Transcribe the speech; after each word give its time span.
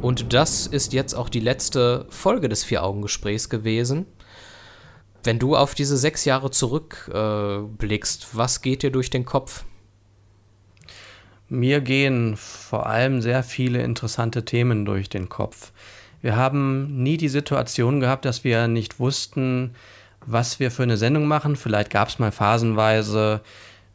Und 0.00 0.32
das 0.32 0.66
ist 0.66 0.94
jetzt 0.94 1.14
auch 1.14 1.28
die 1.28 1.40
letzte 1.40 2.06
Folge 2.08 2.48
des 2.48 2.64
Vier-Augen-Gesprächs 2.64 3.50
gewesen. 3.50 4.06
Wenn 5.22 5.38
du 5.38 5.54
auf 5.56 5.74
diese 5.74 5.98
sechs 5.98 6.24
Jahre 6.24 6.50
zurückblickst, 6.50 8.22
äh, 8.22 8.26
was 8.32 8.62
geht 8.62 8.82
dir 8.82 8.90
durch 8.90 9.10
den 9.10 9.26
Kopf? 9.26 9.64
Mir 11.50 11.82
gehen 11.82 12.36
vor 12.36 12.86
allem 12.86 13.20
sehr 13.20 13.42
viele 13.42 13.82
interessante 13.82 14.44
Themen 14.46 14.86
durch 14.86 15.10
den 15.10 15.28
Kopf. 15.28 15.72
Wir 16.22 16.36
haben 16.36 17.02
nie 17.02 17.18
die 17.18 17.28
Situation 17.28 18.00
gehabt, 18.00 18.24
dass 18.24 18.42
wir 18.42 18.68
nicht 18.68 19.00
wussten, 19.00 19.74
was 20.24 20.60
wir 20.60 20.70
für 20.70 20.84
eine 20.84 20.96
Sendung 20.96 21.26
machen. 21.26 21.56
Vielleicht 21.56 21.90
gab 21.90 22.08
es 22.08 22.18
mal 22.18 22.32
phasenweise 22.32 23.42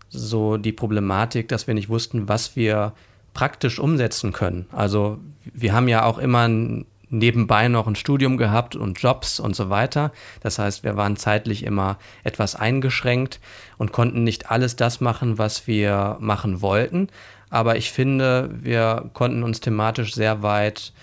so 0.10 0.58
die 0.58 0.72
Problematik, 0.72 1.48
dass 1.48 1.66
wir 1.66 1.74
nicht 1.74 1.90
wussten, 1.90 2.28
was 2.28 2.56
wir 2.56 2.94
praktisch 3.36 3.78
umsetzen 3.78 4.32
können. 4.32 4.66
Also 4.72 5.20
wir 5.54 5.74
haben 5.74 5.88
ja 5.88 6.06
auch 6.06 6.18
immer 6.18 6.48
nebenbei 7.10 7.68
noch 7.68 7.86
ein 7.86 7.96
Studium 7.96 8.38
gehabt 8.38 8.76
und 8.76 9.00
Jobs 9.00 9.40
und 9.40 9.56
so 9.56 9.70
weiter. 9.70 10.12
Das 10.42 10.58
heißt, 10.58 10.84
wir 10.84 10.98
waren 10.98 11.18
zeitlich 11.18 11.64
immer 11.64 12.00
etwas 12.24 12.56
eingeschränkt 12.56 13.40
und 13.78 13.92
konnten 13.92 14.24
nicht 14.24 14.50
alles 14.50 14.76
das 14.76 15.02
machen, 15.02 15.38
was 15.38 15.68
wir 15.68 16.18
machen 16.20 16.62
wollten. 16.62 17.10
Aber 17.52 17.76
ich 17.78 17.92
finde, 17.92 18.50
wir 18.62 19.10
konnten 19.14 19.44
uns 19.44 19.60
thematisch 19.60 20.16
sehr 20.16 20.42
weit 20.42 20.94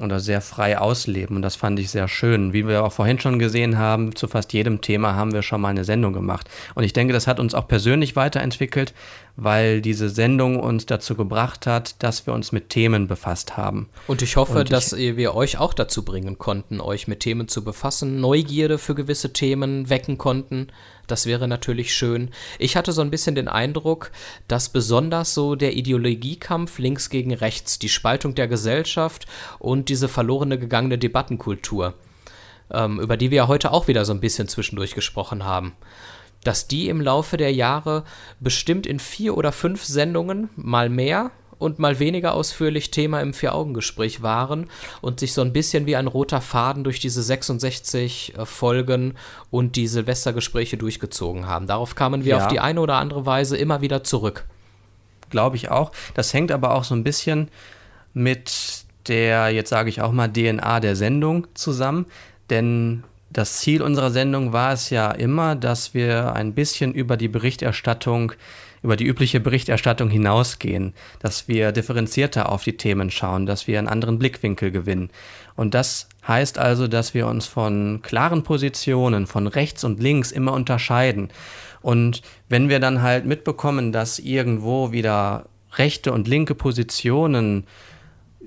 oder 0.00 0.20
sehr 0.20 0.40
frei 0.40 0.78
ausleben. 0.78 1.36
Und 1.36 1.42
das 1.42 1.56
fand 1.56 1.78
ich 1.78 1.90
sehr 1.90 2.08
schön. 2.08 2.52
Wie 2.52 2.66
wir 2.66 2.84
auch 2.84 2.92
vorhin 2.92 3.20
schon 3.20 3.38
gesehen 3.38 3.76
haben, 3.76 4.16
zu 4.16 4.26
fast 4.26 4.52
jedem 4.52 4.80
Thema 4.80 5.14
haben 5.14 5.32
wir 5.32 5.42
schon 5.42 5.60
mal 5.60 5.68
eine 5.68 5.84
Sendung 5.84 6.12
gemacht. 6.12 6.48
Und 6.74 6.84
ich 6.84 6.92
denke, 6.92 7.12
das 7.12 7.26
hat 7.26 7.38
uns 7.38 7.54
auch 7.54 7.68
persönlich 7.68 8.16
weiterentwickelt, 8.16 8.94
weil 9.36 9.82
diese 9.82 10.08
Sendung 10.08 10.58
uns 10.58 10.86
dazu 10.86 11.14
gebracht 11.14 11.66
hat, 11.66 12.02
dass 12.02 12.26
wir 12.26 12.32
uns 12.32 12.52
mit 12.52 12.70
Themen 12.70 13.06
befasst 13.06 13.56
haben. 13.56 13.88
Und 14.06 14.22
ich 14.22 14.36
hoffe, 14.36 14.60
Und 14.60 14.64
ich, 14.64 14.70
dass 14.70 14.96
wir 14.96 15.34
euch 15.34 15.58
auch 15.58 15.74
dazu 15.74 16.04
bringen 16.04 16.38
konnten, 16.38 16.80
euch 16.80 17.06
mit 17.06 17.20
Themen 17.20 17.48
zu 17.48 17.62
befassen, 17.62 18.20
Neugierde 18.20 18.78
für 18.78 18.94
gewisse 18.94 19.32
Themen 19.32 19.90
wecken 19.90 20.16
konnten. 20.16 20.68
Das 21.12 21.26
wäre 21.26 21.46
natürlich 21.46 21.94
schön. 21.94 22.30
Ich 22.58 22.74
hatte 22.74 22.90
so 22.90 23.02
ein 23.02 23.10
bisschen 23.10 23.34
den 23.34 23.46
Eindruck, 23.46 24.12
dass 24.48 24.70
besonders 24.70 25.34
so 25.34 25.56
der 25.56 25.74
Ideologiekampf 25.74 26.78
links 26.78 27.10
gegen 27.10 27.34
rechts, 27.34 27.78
die 27.78 27.90
Spaltung 27.90 28.34
der 28.34 28.48
Gesellschaft 28.48 29.26
und 29.58 29.90
diese 29.90 30.08
verlorene 30.08 30.58
gegangene 30.58 30.96
Debattenkultur, 30.96 31.92
ähm, 32.70 32.98
über 32.98 33.18
die 33.18 33.30
wir 33.30 33.36
ja 33.36 33.46
heute 33.46 33.72
auch 33.72 33.88
wieder 33.88 34.06
so 34.06 34.14
ein 34.14 34.20
bisschen 34.20 34.48
zwischendurch 34.48 34.94
gesprochen 34.94 35.44
haben, 35.44 35.74
dass 36.44 36.66
die 36.66 36.88
im 36.88 37.02
Laufe 37.02 37.36
der 37.36 37.52
Jahre 37.52 38.04
bestimmt 38.40 38.86
in 38.86 38.98
vier 38.98 39.36
oder 39.36 39.52
fünf 39.52 39.84
Sendungen, 39.84 40.48
mal 40.56 40.88
mehr, 40.88 41.30
und 41.62 41.78
mal 41.78 41.98
weniger 41.98 42.34
ausführlich 42.34 42.90
Thema 42.90 43.20
im 43.20 43.32
Vier-Augen-Gespräch 43.32 44.22
waren 44.22 44.68
und 45.00 45.20
sich 45.20 45.32
so 45.32 45.40
ein 45.40 45.52
bisschen 45.52 45.86
wie 45.86 45.96
ein 45.96 46.06
roter 46.06 46.40
Faden 46.40 46.84
durch 46.84 47.00
diese 47.00 47.22
66 47.22 48.34
äh, 48.36 48.44
Folgen 48.44 49.14
und 49.50 49.76
die 49.76 49.86
Silvestergespräche 49.86 50.76
durchgezogen 50.76 51.46
haben. 51.46 51.66
Darauf 51.66 51.94
kamen 51.94 52.24
wir 52.24 52.36
ja. 52.36 52.44
auf 52.44 52.48
die 52.48 52.60
eine 52.60 52.80
oder 52.80 52.96
andere 52.96 53.24
Weise 53.24 53.56
immer 53.56 53.80
wieder 53.80 54.04
zurück. 54.04 54.44
Glaube 55.30 55.56
ich 55.56 55.70
auch. 55.70 55.92
Das 56.14 56.34
hängt 56.34 56.52
aber 56.52 56.74
auch 56.74 56.84
so 56.84 56.94
ein 56.94 57.04
bisschen 57.04 57.48
mit 58.12 58.84
der, 59.08 59.48
jetzt 59.50 59.70
sage 59.70 59.88
ich 59.88 60.02
auch 60.02 60.12
mal, 60.12 60.28
DNA 60.28 60.80
der 60.80 60.96
Sendung 60.96 61.46
zusammen. 61.54 62.06
Denn 62.50 63.04
das 63.30 63.58
Ziel 63.58 63.82
unserer 63.82 64.10
Sendung 64.10 64.52
war 64.52 64.72
es 64.72 64.90
ja 64.90 65.10
immer, 65.10 65.56
dass 65.56 65.94
wir 65.94 66.34
ein 66.34 66.52
bisschen 66.52 66.92
über 66.92 67.16
die 67.16 67.28
Berichterstattung 67.28 68.32
über 68.82 68.96
die 68.96 69.06
übliche 69.06 69.40
Berichterstattung 69.40 70.10
hinausgehen, 70.10 70.94
dass 71.20 71.48
wir 71.48 71.72
differenzierter 71.72 72.50
auf 72.50 72.64
die 72.64 72.76
Themen 72.76 73.10
schauen, 73.10 73.46
dass 73.46 73.66
wir 73.66 73.78
einen 73.78 73.88
anderen 73.88 74.18
Blickwinkel 74.18 74.70
gewinnen. 74.70 75.10
Und 75.54 75.74
das 75.74 76.08
heißt 76.26 76.58
also, 76.58 76.88
dass 76.88 77.14
wir 77.14 77.26
uns 77.26 77.46
von 77.46 78.00
klaren 78.02 78.42
Positionen, 78.42 79.26
von 79.26 79.46
rechts 79.46 79.84
und 79.84 80.00
links 80.00 80.32
immer 80.32 80.52
unterscheiden. 80.52 81.28
Und 81.80 82.22
wenn 82.48 82.68
wir 82.68 82.80
dann 82.80 83.02
halt 83.02 83.26
mitbekommen, 83.26 83.92
dass 83.92 84.18
irgendwo 84.18 84.92
wieder 84.92 85.46
rechte 85.74 86.12
und 86.12 86.28
linke 86.28 86.54
Positionen 86.54 87.64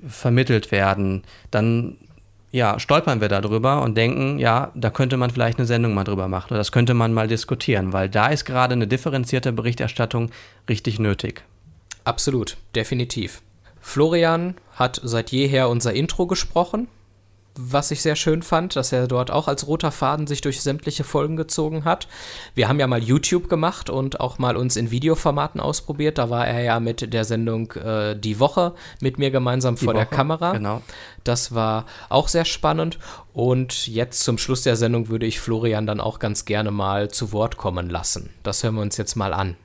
vermittelt 0.06 0.70
werden, 0.70 1.22
dann 1.50 1.96
ja, 2.52 2.78
stolpern 2.78 3.20
wir 3.20 3.28
darüber 3.28 3.82
und 3.82 3.96
denken, 3.96 4.38
ja, 4.38 4.70
da 4.74 4.90
könnte 4.90 5.16
man 5.16 5.30
vielleicht 5.30 5.58
eine 5.58 5.66
Sendung 5.66 5.94
mal 5.94 6.04
drüber 6.04 6.28
machen 6.28 6.50
oder 6.50 6.58
das 6.58 6.72
könnte 6.72 6.94
man 6.94 7.12
mal 7.12 7.28
diskutieren, 7.28 7.92
weil 7.92 8.08
da 8.08 8.28
ist 8.28 8.44
gerade 8.44 8.74
eine 8.74 8.86
differenzierte 8.86 9.52
Berichterstattung 9.52 10.30
richtig 10.68 10.98
nötig. 10.98 11.42
Absolut, 12.04 12.56
definitiv. 12.74 13.42
Florian 13.80 14.54
hat 14.74 15.00
seit 15.02 15.32
jeher 15.32 15.68
unser 15.68 15.92
Intro 15.92 16.26
gesprochen 16.26 16.88
was 17.58 17.90
ich 17.90 18.02
sehr 18.02 18.16
schön 18.16 18.42
fand, 18.42 18.76
dass 18.76 18.92
er 18.92 19.06
dort 19.06 19.30
auch 19.30 19.48
als 19.48 19.66
roter 19.66 19.90
Faden 19.90 20.26
sich 20.26 20.40
durch 20.40 20.60
sämtliche 20.60 21.04
Folgen 21.04 21.36
gezogen 21.36 21.84
hat. 21.84 22.08
Wir 22.54 22.68
haben 22.68 22.78
ja 22.78 22.86
mal 22.86 23.02
YouTube 23.02 23.48
gemacht 23.48 23.90
und 23.90 24.20
auch 24.20 24.38
mal 24.38 24.56
uns 24.56 24.76
in 24.76 24.90
Videoformaten 24.90 25.60
ausprobiert. 25.60 26.18
Da 26.18 26.30
war 26.30 26.46
er 26.46 26.62
ja 26.62 26.80
mit 26.80 27.12
der 27.12 27.24
Sendung 27.24 27.72
äh, 27.72 28.14
Die 28.16 28.38
Woche 28.40 28.74
mit 29.00 29.18
mir 29.18 29.30
gemeinsam 29.30 29.76
Die 29.76 29.84
vor 29.84 29.94
Woche, 29.94 30.04
der 30.04 30.06
Kamera. 30.06 30.52
Genau. 30.52 30.82
Das 31.24 31.54
war 31.54 31.86
auch 32.08 32.28
sehr 32.28 32.44
spannend. 32.44 32.98
Und 33.32 33.86
jetzt 33.86 34.20
zum 34.20 34.38
Schluss 34.38 34.62
der 34.62 34.76
Sendung 34.76 35.08
würde 35.08 35.26
ich 35.26 35.40
Florian 35.40 35.86
dann 35.86 36.00
auch 36.00 36.18
ganz 36.18 36.44
gerne 36.44 36.70
mal 36.70 37.10
zu 37.10 37.32
Wort 37.32 37.56
kommen 37.56 37.90
lassen. 37.90 38.30
Das 38.42 38.62
hören 38.62 38.76
wir 38.76 38.82
uns 38.82 38.96
jetzt 38.96 39.16
mal 39.16 39.32
an. 39.32 39.56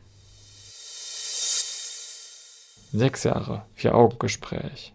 Sechs 2.93 3.23
Jahre, 3.23 3.63
vier 3.73 3.95
Augengespräch. 3.95 4.91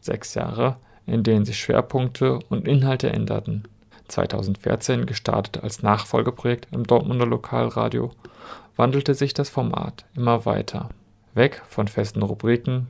Sechs 0.00 0.34
Jahre, 0.34 0.76
in 1.06 1.22
denen 1.22 1.44
sich 1.44 1.58
Schwerpunkte 1.58 2.38
und 2.48 2.66
Inhalte 2.68 3.10
änderten. 3.10 3.64
2014 4.08 5.06
gestartet 5.06 5.62
als 5.62 5.82
Nachfolgeprojekt 5.82 6.68
im 6.72 6.84
Dortmunder 6.84 7.26
Lokalradio, 7.26 8.12
wandelte 8.76 9.14
sich 9.14 9.34
das 9.34 9.48
Format 9.48 10.04
immer 10.14 10.44
weiter. 10.44 10.88
Weg 11.34 11.62
von 11.68 11.88
festen 11.88 12.22
Rubriken 12.22 12.88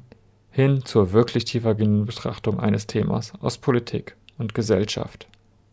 hin 0.50 0.84
zur 0.84 1.12
wirklich 1.12 1.44
tiefergehenden 1.44 2.06
Betrachtung 2.06 2.60
eines 2.60 2.86
Themas 2.86 3.32
aus 3.40 3.58
Politik 3.58 4.16
und 4.38 4.54
Gesellschaft. 4.54 5.26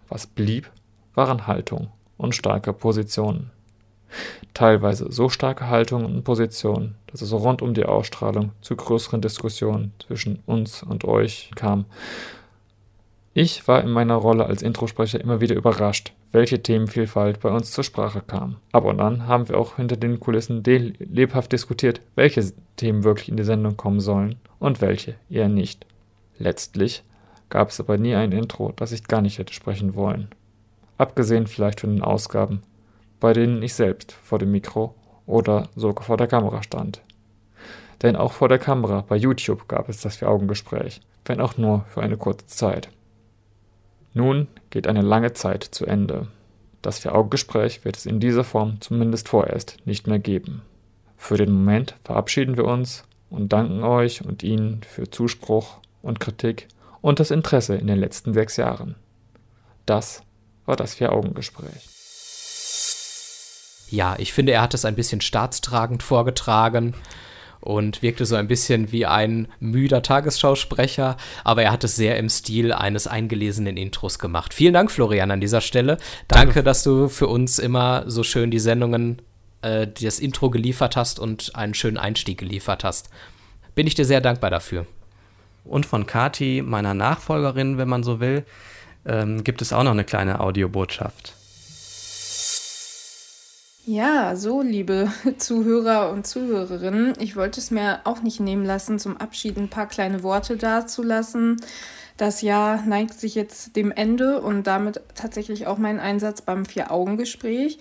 Was 0.09 0.28
blieb, 0.28 0.72
waren 1.13 1.47
Haltung 1.47 1.90
und 2.18 2.35
starke 2.35 2.74
Positionen. 2.74 3.51
Teilweise 4.54 5.12
so 5.12 5.30
starke 5.30 5.68
Haltungen 5.68 6.06
und 6.06 6.24
Positionen, 6.24 6.96
dass 7.08 7.22
es 7.22 7.32
rund 7.32 7.62
um 7.62 7.74
die 7.74 7.86
Ausstrahlung 7.86 8.52
zu 8.62 8.76
größeren 8.76 9.22
Diskussionen 9.22 9.94
zwischen 10.06 10.40
uns 10.46 10.84
und 10.84 11.06
euch 11.06 11.52
kam. 11.56 11.86
Ich 13.34 13.66
war 13.68 13.82
in 13.82 13.90
meiner 13.90 14.16
Rolle 14.16 14.46
als 14.46 14.62
Introsprecher 14.62 15.22
immer 15.22 15.40
wieder 15.40 15.56
überrascht, 15.56 16.12
welche 16.34 16.62
Themenvielfalt 16.62 17.40
bei 17.40 17.50
uns 17.50 17.72
zur 17.72 17.86
Sprache 17.86 18.22
kam. 18.26 18.58
Ab 18.74 18.84
und 18.84 19.00
an 19.00 19.26
haben 19.28 19.48
wir 19.48 19.58
auch 19.58 19.78
hinter 19.78 19.96
den 19.96 20.20
Kulissen 20.20 20.64
lebhaft 20.64 21.54
diskutiert, 21.54 22.02
welche 22.16 22.52
Themen 22.76 23.06
wirklich 23.06 23.30
in 23.30 23.38
die 23.38 23.44
Sendung 23.44 23.78
kommen 23.78 24.02
sollen 24.02 24.36
und 24.60 24.82
welche 24.82 25.16
eher 25.30 25.48
nicht. 25.48 25.86
Letztlich 26.40 27.04
gab 27.50 27.70
es 27.70 27.80
aber 27.80 27.98
nie 27.98 28.16
ein 28.16 28.34
Intro, 28.34 28.74
das 28.76 28.92
ich 28.92 29.08
gar 29.08 29.22
nicht 29.22 29.38
hätte 29.38 29.54
sprechen 29.54 29.96
wollen. 29.96 30.28
Abgesehen 30.98 31.48
vielleicht 31.48 31.82
von 31.82 31.96
den 31.96 32.04
Ausgaben, 32.04 32.64
bei 33.22 33.32
denen 33.32 33.64
ich 33.64 33.74
selbst 33.74 34.12
vor 34.12 34.40
dem 34.40 34.52
Mikro 34.52 34.94
oder 35.26 35.70
sogar 35.78 36.04
vor 36.04 36.18
der 36.18 36.28
Kamera 36.28 36.62
stand. 36.64 37.02
Denn 38.02 38.18
auch 38.18 38.34
vor 38.34 38.50
der 38.50 38.59
Kamera 38.59 39.06
bei 39.08 39.16
YouTube 39.16 39.70
gab 39.70 39.88
es 39.88 40.02
das 40.02 40.18
Vier-Augen-Gespräch, 40.18 41.02
wenn 41.24 41.40
auch 41.40 41.56
nur 41.56 41.86
für 41.88 42.02
eine 42.02 42.18
kurze 42.18 42.48
Zeit. 42.48 42.90
Nun 44.14 44.48
geht 44.72 44.88
eine 44.88 45.04
lange 45.04 45.34
Zeit 45.34 45.64
zu 45.64 45.86
Ende. 45.86 46.28
Das 46.81 47.00
Vier-Augen-Gespräch 47.00 47.86
wird 47.86 47.96
es 47.96 48.08
in 48.08 48.20
dieser 48.20 48.44
Form 48.44 48.81
zumindest 48.81 49.30
vorerst 49.30 49.78
nicht 49.86 50.08
mehr 50.08 50.20
geben. 50.20 50.64
Für 51.16 51.38
den 51.38 51.51
Moment 51.51 51.95
verabschieden 52.04 52.57
wir 52.57 52.66
uns 52.66 53.04
und 53.30 53.54
danken 53.54 53.84
euch 53.84 54.25
und 54.25 54.42
Ihnen 54.42 54.81
für 54.81 55.10
Zuspruch 55.12 55.78
und 56.01 56.19
Kritik 56.19 56.68
und 57.01 57.19
das 57.19 57.30
Interesse 57.30 57.75
in 57.75 57.86
den 57.86 58.00
letzten 58.00 58.34
sechs 58.34 58.57
Jahren. 58.57 58.95
Das 59.86 60.24
war 60.66 60.75
das 60.75 60.95
Vier-Augen-Gespräch. 60.95 62.00
Ja, 63.92 64.16
ich 64.18 64.32
finde, 64.32 64.54
er 64.54 64.62
hat 64.62 64.74
es 64.74 64.86
ein 64.86 64.96
bisschen 64.96 65.20
staatstragend 65.20 66.02
vorgetragen 66.02 66.96
und 67.60 68.02
wirkte 68.02 68.26
so 68.26 68.36
ein 68.36 68.48
bisschen 68.48 68.92
wie 68.94 69.06
ein 69.06 69.50
müder 69.60 70.02
Tagesschausprecher, 70.02 71.18
aber 71.44 71.64
er 71.64 71.72
hat 71.74 71.84
es 71.84 71.98
sehr 71.98 72.18
im 72.18 72.30
Stil 72.30 72.72
eines 72.72 73.06
eingelesenen 73.06 73.76
Intros 73.76 74.18
gemacht. 74.18 74.54
Vielen 74.54 74.74
Dank, 74.74 74.92
Florian, 74.92 75.30
an 75.30 75.42
dieser 75.42 75.60
Stelle. 75.60 75.98
Danke, 76.30 76.46
Danke 76.46 76.64
dass 76.64 76.84
du 76.84 77.10
für 77.10 77.28
uns 77.28 77.60
immer 77.60 78.04
so 78.08 78.24
schön 78.24 78.50
die 78.50 78.60
Sendungen, 78.60 79.22
äh, 79.62 79.88
das 79.88 80.20
Intro 80.20 80.50
geliefert 80.50 80.96
hast 80.96 81.20
und 81.20 81.56
einen 81.56 81.74
schönen 81.74 81.98
Einstieg 81.98 82.38
geliefert 82.38 82.86
hast. 82.86 83.10
Bin 83.76 83.88
ich 83.88 83.96
dir 83.96 84.06
sehr 84.06 84.22
dankbar 84.22 84.50
dafür. 84.50 84.86
Und 85.66 85.86
von 85.86 86.08
Kati, 86.08 86.64
meiner 86.66 86.94
Nachfolgerin, 86.94 87.78
wenn 87.78 87.90
man 87.90 88.04
so 88.04 88.22
will, 88.22 88.46
ähm, 89.06 89.44
gibt 89.44 89.62
es 89.62 89.74
auch 89.74 89.84
noch 89.84 89.92
eine 89.92 90.06
kleine 90.06 90.40
Audiobotschaft. 90.40 91.36
Ja, 93.86 94.36
so, 94.36 94.62
liebe 94.62 95.12
Zuhörer 95.39 96.12
und 96.12 96.28
Zuhörerinnen, 96.28 97.13
ich 97.19 97.36
wollte 97.36 97.60
es 97.60 97.72
mir 97.72 98.01
auch 98.04 98.22
nicht 98.22 98.39
nehmen 98.39 98.63
lassen, 98.63 99.00
zum 99.00 99.18
Abschied 99.18 99.57
ein 99.57 99.69
paar 99.69 99.88
kleine 99.88 100.22
Worte 100.22 100.56
dazulassen. 100.56 101.60
Das 102.16 102.44
Jahr 102.44 102.83
neigt 102.86 103.19
sich 103.19 103.33
jetzt 103.33 103.75
dem 103.75 103.92
Ende 103.92 104.39
und 104.39 104.68
damit 104.68 105.01
tatsächlich 105.16 105.66
auch 105.66 105.80
mein 105.80 106.00
Einsatz 106.00 106.44
beim 106.44 106.66
Vier-Augen-Gespräch. 106.66 107.80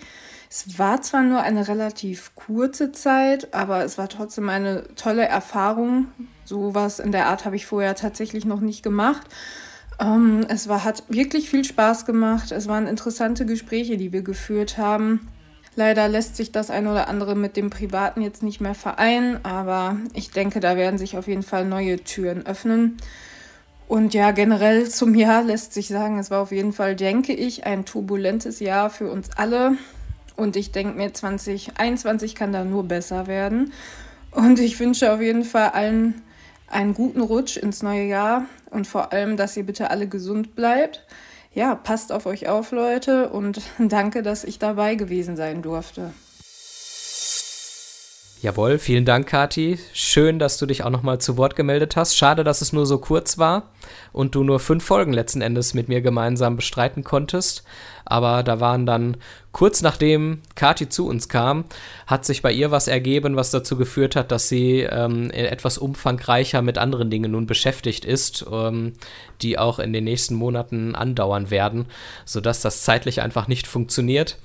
Es 0.49 0.79
war 0.79 1.03
zwar 1.03 1.21
nur 1.21 1.41
eine 1.41 1.67
relativ 1.67 2.33
kurze 2.33 2.91
Zeit, 2.91 3.53
aber 3.53 3.83
es 3.83 3.99
war 3.99 4.09
trotzdem 4.09 4.49
eine 4.49 4.95
tolle 4.95 5.27
Erfahrung. 5.27 6.07
Sowas 6.45 6.97
in 6.97 7.11
der 7.11 7.27
Art 7.27 7.45
habe 7.45 7.55
ich 7.55 7.67
vorher 7.67 7.93
tatsächlich 7.93 8.45
noch 8.45 8.59
nicht 8.59 8.81
gemacht. 8.81 9.27
Ähm, 9.99 10.47
es 10.49 10.67
war, 10.67 10.83
hat 10.83 11.03
wirklich 11.09 11.47
viel 11.47 11.63
Spaß 11.63 12.07
gemacht. 12.07 12.51
Es 12.51 12.67
waren 12.67 12.87
interessante 12.87 13.45
Gespräche, 13.45 13.97
die 13.97 14.11
wir 14.11 14.23
geführt 14.23 14.79
haben. 14.79 15.29
Leider 15.75 16.07
lässt 16.09 16.35
sich 16.35 16.51
das 16.51 16.69
ein 16.69 16.87
oder 16.87 17.07
andere 17.07 17.35
mit 17.35 17.55
dem 17.55 17.69
Privaten 17.69 18.21
jetzt 18.21 18.43
nicht 18.43 18.59
mehr 18.59 18.75
vereinen, 18.75 19.43
aber 19.43 19.97
ich 20.13 20.31
denke, 20.31 20.59
da 20.59 20.75
werden 20.75 20.97
sich 20.97 21.17
auf 21.17 21.27
jeden 21.27 21.43
Fall 21.43 21.65
neue 21.65 22.03
Türen 22.03 22.45
öffnen. 22.45 22.97
Und 23.87 24.13
ja, 24.13 24.31
generell 24.31 24.89
zum 24.89 25.15
Jahr 25.15 25.43
lässt 25.43 25.73
sich 25.73 25.87
sagen, 25.87 26.19
es 26.19 26.31
war 26.31 26.41
auf 26.41 26.51
jeden 26.51 26.73
Fall, 26.73 26.95
denke 26.95 27.33
ich, 27.33 27.65
ein 27.65 27.85
turbulentes 27.85 28.59
Jahr 28.59 28.89
für 28.89 29.09
uns 29.09 29.29
alle. 29.37 29.77
Und 30.35 30.55
ich 30.55 30.71
denke 30.71 30.97
mir, 30.97 31.13
2021 31.13 32.35
kann 32.35 32.53
da 32.53 32.63
nur 32.63 32.83
besser 32.83 33.27
werden. 33.27 33.73
Und 34.31 34.59
ich 34.59 34.79
wünsche 34.79 35.11
auf 35.13 35.21
jeden 35.21 35.43
Fall 35.43 35.69
allen 35.69 36.21
einen 36.67 36.93
guten 36.93 37.21
Rutsch 37.21 37.57
ins 37.57 37.83
neue 37.83 38.05
Jahr 38.05 38.45
und 38.69 38.87
vor 38.87 39.11
allem, 39.11 39.35
dass 39.35 39.57
ihr 39.57 39.65
bitte 39.65 39.89
alle 39.91 40.07
gesund 40.07 40.55
bleibt. 40.55 41.05
Ja, 41.53 41.75
passt 41.75 42.11
auf 42.13 42.25
euch 42.25 42.47
auf, 42.47 42.71
Leute, 42.71 43.29
und 43.29 43.61
danke, 43.79 44.23
dass 44.23 44.43
ich 44.43 44.59
dabei 44.59 44.95
gewesen 44.95 45.35
sein 45.35 45.61
durfte. 45.61 46.13
Jawohl, 48.41 48.79
vielen 48.79 49.05
Dank, 49.05 49.27
Kati. 49.27 49.77
Schön, 49.93 50.39
dass 50.39 50.57
du 50.57 50.65
dich 50.65 50.83
auch 50.83 50.89
nochmal 50.89 51.21
zu 51.21 51.37
Wort 51.37 51.55
gemeldet 51.55 51.95
hast. 51.95 52.17
Schade, 52.17 52.43
dass 52.43 52.61
es 52.61 52.73
nur 52.73 52.87
so 52.87 52.97
kurz 52.97 53.37
war 53.37 53.69
und 54.13 54.33
du 54.33 54.43
nur 54.43 54.59
fünf 54.59 54.83
Folgen 54.83 55.13
letzten 55.13 55.41
Endes 55.41 55.75
mit 55.75 55.89
mir 55.89 56.01
gemeinsam 56.01 56.55
bestreiten 56.55 57.03
konntest. 57.03 57.63
Aber 58.03 58.41
da 58.41 58.59
waren 58.59 58.87
dann 58.87 59.17
kurz 59.51 59.83
nachdem 59.83 60.41
Kati 60.55 60.89
zu 60.89 61.07
uns 61.07 61.29
kam, 61.29 61.65
hat 62.07 62.25
sich 62.25 62.41
bei 62.41 62.51
ihr 62.51 62.71
was 62.71 62.87
ergeben, 62.87 63.35
was 63.35 63.51
dazu 63.51 63.77
geführt 63.77 64.15
hat, 64.15 64.31
dass 64.31 64.49
sie 64.49 64.87
ähm, 64.89 65.29
etwas 65.29 65.77
umfangreicher 65.77 66.63
mit 66.63 66.79
anderen 66.79 67.11
Dingen 67.11 67.33
nun 67.33 67.45
beschäftigt 67.45 68.05
ist, 68.05 68.43
ähm, 68.51 68.93
die 69.43 69.59
auch 69.59 69.77
in 69.77 69.93
den 69.93 70.05
nächsten 70.05 70.33
Monaten 70.33 70.95
andauern 70.95 71.51
werden, 71.51 71.85
sodass 72.25 72.61
das 72.61 72.81
zeitlich 72.81 73.21
einfach 73.21 73.47
nicht 73.47 73.67
funktioniert. 73.67 74.39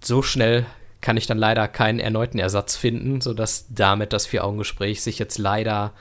So 0.00 0.20
schnell 0.20 0.66
kann 1.06 1.16
ich 1.16 1.28
dann 1.28 1.38
leider 1.38 1.68
keinen 1.68 2.00
erneuten 2.00 2.40
Ersatz 2.40 2.74
finden, 2.74 3.20
sodass 3.20 3.66
damit 3.70 4.12
das 4.12 4.26
Vier-Augen-Gespräch 4.26 5.02
sich 5.02 5.20
jetzt 5.20 5.38
leider 5.38 5.92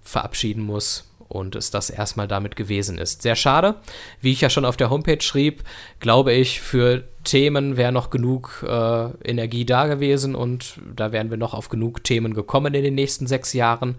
verabschieden 0.00 0.62
muss 0.62 1.10
und 1.26 1.56
es 1.56 1.72
das 1.72 1.90
erstmal 1.90 2.28
damit 2.28 2.54
gewesen 2.54 2.96
ist. 2.96 3.22
Sehr 3.22 3.34
schade. 3.34 3.74
Wie 4.20 4.30
ich 4.30 4.42
ja 4.42 4.50
schon 4.50 4.64
auf 4.64 4.76
der 4.76 4.90
Homepage 4.90 5.20
schrieb, 5.20 5.64
glaube 5.98 6.32
ich, 6.32 6.60
für 6.60 7.02
Themen 7.24 7.76
wäre 7.76 7.90
noch 7.90 8.10
genug 8.10 8.64
äh, 8.64 9.28
Energie 9.28 9.66
da 9.66 9.88
gewesen 9.88 10.36
und 10.36 10.78
da 10.94 11.10
wären 11.10 11.30
wir 11.30 11.36
noch 11.36 11.52
auf 11.52 11.68
genug 11.68 12.04
Themen 12.04 12.32
gekommen 12.32 12.74
in 12.74 12.84
den 12.84 12.94
nächsten 12.94 13.26
sechs 13.26 13.54
Jahren. 13.54 13.96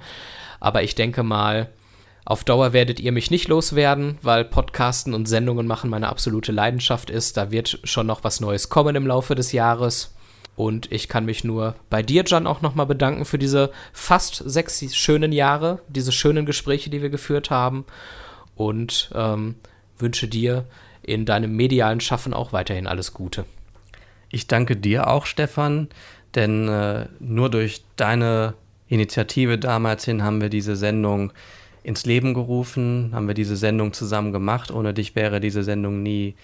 Aber 0.62 0.84
ich 0.84 0.96
denke 0.96 1.24
mal, 1.24 1.69
auf 2.24 2.46
Dauer 2.46 2.72
werdet 2.72 3.02
ihr 3.02 3.12
mich 3.12 3.30
nicht 3.30 3.50
loswerden, 3.50 4.19
weil 4.22 4.46
Podcasten 4.46 5.13
und 5.13 5.28
Sendungen 5.28 5.68
machen 5.68 5.90
meine 5.90 6.07
absolute 6.07 6.54
Leidenschaft 6.54 7.10
ist. 7.10 7.36
Da 7.36 7.52
wird 7.52 7.81
schon 7.84 8.07
noch 8.07 8.24
was 8.24 8.40
Neues 8.40 8.69
kommen 8.69 8.96
im 8.96 9.06
Laufe 9.06 9.36
des 9.36 9.52
Jahres. 9.52 10.15
Und 10.56 10.92
ich 10.92 11.10
kann 11.10 11.25
mich 11.25 11.44
nur 11.44 11.75
bei 11.90 12.02
dir, 12.02 12.24
Jan, 12.25 12.48
auch 12.48 12.62
nochmal 12.62 12.86
bedanken 12.86 13.25
für 13.25 13.38
diese 13.38 13.72
fast 13.92 14.36
sechs 14.46 14.84
schönen 14.96 15.31
Jahre, 15.31 15.80
diese 15.90 16.12
schönen 16.12 16.46
Gespräche, 16.46 16.90
die 16.90 17.02
wir 17.02 17.10
geführt 17.10 17.50
haben. 17.50 17.86
Und 18.56 19.12
ähm, 19.13 19.56
wünsche 19.98 20.28
dir 20.28 20.66
in 21.02 21.25
deinem 21.25 21.56
medialen 21.56 22.00
Schaffen 22.00 22.34
auch 22.34 22.54
weiterhin 22.54 22.88
alles 22.88 23.13
Gute. 23.13 23.46
Ich 24.30 24.48
danke 24.48 24.75
dir 24.75 25.07
auch, 25.07 25.25
Stefan, 25.25 25.90
denn 26.36 26.68
äh, 26.68 27.07
nur 27.19 27.50
durch 27.50 27.84
deine 27.96 28.54
Initiative 28.88 29.57
damals 29.57 30.06
hin 30.06 30.24
haben 30.24 30.42
wir 30.42 30.50
diese 30.50 30.75
Sendung 30.75 31.31
ins 31.84 32.06
Leben 32.06 32.34
gerufen, 32.34 33.12
haben 33.13 33.28
wir 33.28 33.36
diese 33.36 33.56
Sendung 33.56 33.94
zusammen 33.94 34.31
gemacht. 34.31 34.72
Ohne 34.72 34.94
dich 34.94 35.16
wäre 35.16 35.40
diese 35.40 35.63
Sendung 35.63 36.02
nie 36.02 36.36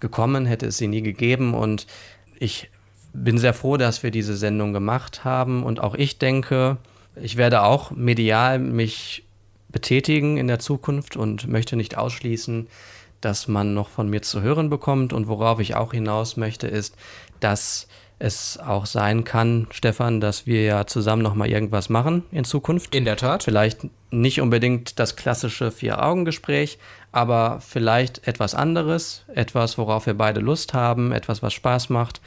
gekommen, 0.00 0.44
hätte 0.44 0.66
es 0.66 0.76
sie 0.76 0.88
nie 0.88 1.02
gegeben. 1.02 1.54
Und 1.54 1.86
ich 2.38 2.68
bin 3.12 3.38
sehr 3.38 3.54
froh, 3.54 3.76
dass 3.76 4.02
wir 4.02 4.10
diese 4.10 4.36
Sendung 4.36 4.72
gemacht 4.72 5.24
haben 5.24 5.62
und 5.62 5.80
auch 5.80 5.94
ich 5.94 6.18
denke, 6.18 6.76
ich 7.16 7.36
werde 7.36 7.62
auch 7.62 7.90
medial 7.90 8.58
mich 8.58 9.24
betätigen 9.68 10.36
in 10.36 10.46
der 10.46 10.58
Zukunft 10.58 11.16
und 11.16 11.46
möchte 11.48 11.76
nicht 11.76 11.96
ausschließen, 11.96 12.68
dass 13.20 13.48
man 13.48 13.74
noch 13.74 13.88
von 13.88 14.08
mir 14.08 14.22
zu 14.22 14.42
hören 14.42 14.70
bekommt 14.70 15.12
und 15.12 15.28
worauf 15.28 15.60
ich 15.60 15.74
auch 15.74 15.92
hinaus 15.92 16.36
möchte 16.36 16.66
ist, 16.68 16.94
dass 17.40 17.88
es 18.20 18.58
auch 18.58 18.86
sein 18.86 19.22
kann, 19.24 19.68
Stefan, 19.70 20.20
dass 20.20 20.46
wir 20.46 20.64
ja 20.64 20.86
zusammen 20.86 21.22
noch 21.22 21.34
mal 21.34 21.48
irgendwas 21.48 21.88
machen 21.88 22.24
in 22.32 22.44
Zukunft. 22.44 22.94
In 22.94 23.04
der 23.04 23.16
Tat. 23.16 23.44
Vielleicht 23.44 23.86
nicht 24.10 24.40
unbedingt 24.40 24.98
das 24.98 25.14
klassische 25.14 25.70
Vier-Augen-Gespräch, 25.70 26.78
aber 27.12 27.60
vielleicht 27.60 28.26
etwas 28.26 28.54
anderes, 28.54 29.24
etwas, 29.32 29.78
worauf 29.78 30.06
wir 30.06 30.14
beide 30.14 30.40
Lust 30.40 30.74
haben, 30.74 31.12
etwas, 31.12 31.42
was 31.42 31.54
Spaß 31.54 31.90
macht 31.90 32.20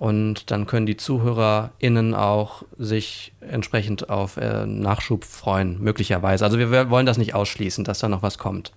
und 0.00 0.50
dann 0.50 0.66
können 0.66 0.86
die 0.86 0.96
ZuhörerInnen 0.96 2.14
auch 2.14 2.62
sich 2.78 3.34
entsprechend 3.42 4.08
auf 4.08 4.38
äh, 4.38 4.64
Nachschub 4.64 5.24
freuen, 5.24 5.78
möglicherweise. 5.78 6.42
Also 6.42 6.58
wir 6.58 6.88
wollen 6.88 7.04
das 7.04 7.18
nicht 7.18 7.34
ausschließen, 7.34 7.84
dass 7.84 7.98
da 7.98 8.08
noch 8.08 8.22
was 8.22 8.38
kommt. 8.38 8.72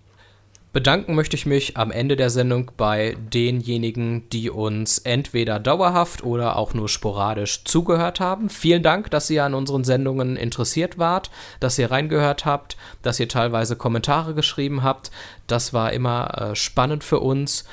Bedanken 0.74 1.16
möchte 1.16 1.38
ich 1.38 1.46
mich 1.46 1.78
am 1.78 1.92
Ende 1.92 2.18
der 2.18 2.30
Sendung 2.30 2.72
bei 2.76 3.16
denjenigen, 3.34 4.28
die 4.32 4.50
uns 4.50 4.98
entweder 4.98 5.62
dauerhaft 5.62 6.26
oder 6.26 6.58
auch 6.58 6.74
nur 6.74 6.90
sporadisch 6.90 7.64
zugehört 7.64 8.20
haben. 8.20 8.50
Vielen 8.50 8.84
Dank, 8.84 9.10
dass 9.10 9.30
ihr 9.30 9.46
an 9.46 9.54
unseren 9.54 9.86
Sendungen 9.86 10.36
interessiert 10.36 10.98
wart, 10.98 11.32
dass 11.62 11.80
ihr 11.80 11.90
reingehört 11.90 12.44
habt, 12.44 12.76
dass 13.02 13.22
ihr 13.22 13.30
teilweise 13.30 13.78
Kommentare 13.78 14.34
geschrieben 14.34 14.84
habt. 14.84 15.10
Das 15.48 15.72
war 15.72 15.94
immer 15.94 16.52
äh, 16.52 16.56
spannend 16.58 17.06
für 17.06 17.22
uns. 17.22 17.64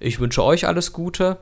Ich 0.00 0.20
wünsche 0.20 0.42
euch 0.42 0.66
alles 0.66 0.94
Gute 0.94 1.36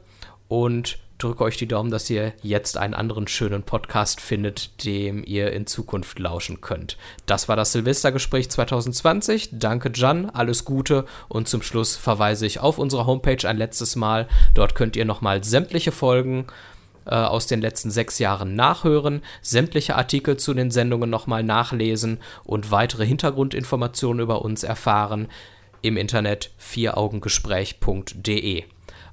und 0.49 0.99
drücke 1.23 1.45
euch 1.45 1.57
die 1.57 1.69
Daumen, 1.69 1.91
dass 1.91 2.11
ihr 2.11 2.33
jetzt 2.43 2.77
einen 2.77 2.95
anderen 2.95 3.29
schönen 3.29 3.63
Podcast 3.63 4.21
findet, 4.21 4.85
dem 4.85 5.25
ihr 5.25 5.53
in 5.53 5.67
Zukunft 5.67 6.19
lauschen 6.19 6.61
könnt. 6.61 6.97
Das 7.27 7.49
war 7.49 7.57
das 7.57 7.73
Silvestergespräch 7.73 8.51
2020. 8.51 9.51
Danke, 9.53 9.91
Jan. 9.95 10.31
Alles 10.31 10.65
Gute. 10.65 11.05
Und 11.29 11.49
zum 11.49 11.63
Schluss 11.63 11.97
verweise 11.97 12.47
ich 12.47 12.61
auf 12.61 12.79
unsere 12.79 13.07
Homepage 13.07 13.49
ein 13.49 13.57
letztes 13.57 13.97
Mal. 13.97 14.29
Dort 14.55 14.75
könnt 14.75 14.97
ihr 14.97 15.05
nochmal 15.05 15.45
sämtliche 15.45 15.93
Folgen 15.93 16.47
äh, 17.05 17.15
aus 17.15 17.47
den 17.47 17.61
letzten 17.61 17.91
sechs 17.91 18.19
Jahren 18.19 18.55
nachhören, 18.55 19.23
sämtliche 19.41 19.97
Artikel 19.97 20.37
zu 20.37 20.55
den 20.55 20.71
Sendungen 20.71 21.11
nochmal 21.11 21.43
nachlesen 21.43 22.21
und 22.45 22.71
weitere 22.71 23.07
Hintergrundinformationen 23.07 24.23
über 24.23 24.43
uns 24.43 24.63
erfahren 24.63 25.27
im 25.81 25.97
Internet 25.97 26.51
vieraugengespräch.de. 26.59 28.65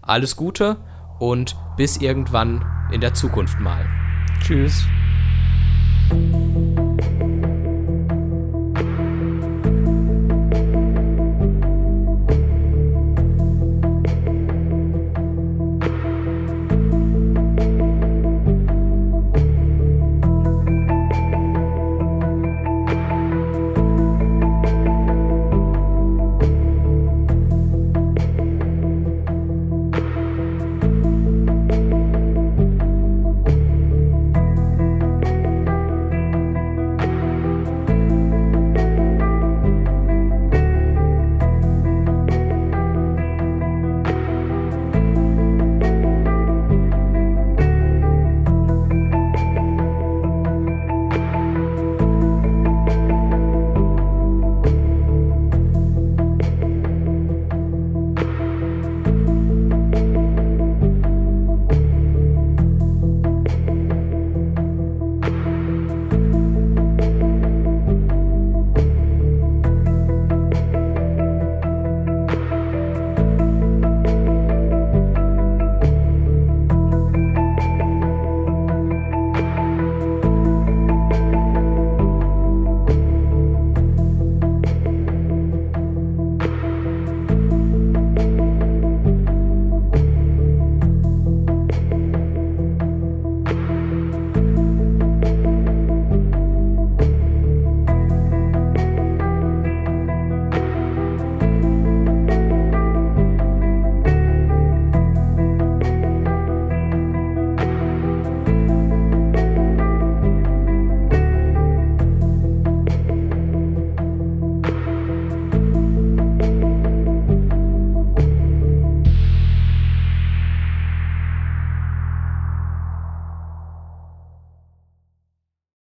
Alles 0.02 0.36
Gute 0.36 0.78
und 1.20 1.56
bis 1.78 1.98
irgendwann 1.98 2.66
in 2.92 3.02
der 3.02 3.14
Zukunft 3.14 3.60
mal. 3.60 3.86
Tschüss. 4.42 4.88